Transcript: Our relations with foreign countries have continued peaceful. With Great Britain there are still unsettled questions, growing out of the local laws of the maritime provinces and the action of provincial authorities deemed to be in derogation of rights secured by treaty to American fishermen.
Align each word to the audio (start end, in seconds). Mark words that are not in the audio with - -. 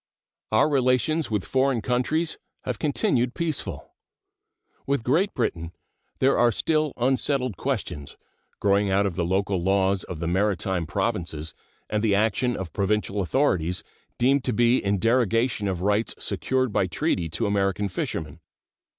Our 0.51 0.67
relations 0.67 1.29
with 1.29 1.45
foreign 1.45 1.79
countries 1.83 2.39
have 2.63 2.79
continued 2.79 3.35
peaceful. 3.35 3.93
With 4.87 5.03
Great 5.03 5.31
Britain 5.35 5.73
there 6.17 6.39
are 6.39 6.51
still 6.51 6.93
unsettled 6.97 7.55
questions, 7.55 8.17
growing 8.59 8.89
out 8.89 9.05
of 9.05 9.15
the 9.15 9.23
local 9.23 9.61
laws 9.61 10.03
of 10.05 10.17
the 10.17 10.25
maritime 10.25 10.87
provinces 10.87 11.53
and 11.87 12.01
the 12.03 12.15
action 12.15 12.57
of 12.57 12.73
provincial 12.73 13.21
authorities 13.21 13.83
deemed 14.17 14.43
to 14.45 14.53
be 14.53 14.83
in 14.83 14.97
derogation 14.97 15.67
of 15.67 15.81
rights 15.83 16.15
secured 16.17 16.73
by 16.73 16.87
treaty 16.87 17.29
to 17.29 17.45
American 17.45 17.87
fishermen. 17.87 18.39